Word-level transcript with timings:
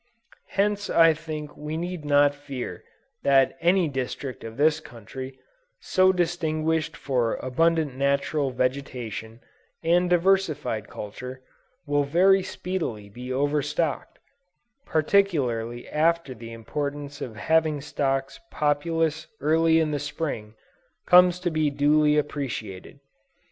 Hence 0.47 0.89
I 0.89 1.13
think 1.13 1.55
we 1.55 1.77
need 1.77 2.05
not 2.05 2.33
fear 2.33 2.83
that 3.21 3.55
any 3.61 3.87
district 3.87 4.43
of 4.43 4.57
this 4.57 4.79
country, 4.79 5.37
so 5.79 6.11
distinguished 6.11 6.97
for 6.97 7.35
abundant 7.35 7.95
natural 7.95 8.49
vegetation 8.49 9.41
and 9.83 10.09
diversified 10.09 10.89
culture, 10.89 11.43
will 11.85 12.03
very 12.03 12.41
speedily 12.41 13.09
be 13.09 13.31
overstocked, 13.31 14.17
particularly 14.87 15.87
after 15.87 16.33
the 16.33 16.51
importance 16.51 17.21
of 17.21 17.35
having 17.35 17.79
stocks 17.79 18.39
populous 18.49 19.27
early 19.39 19.79
in 19.79 19.91
the 19.91 19.99
Spring, 19.99 20.55
comes 21.05 21.39
to 21.41 21.51
be 21.51 21.69
duly 21.69 22.17
appreciated. 22.17 22.99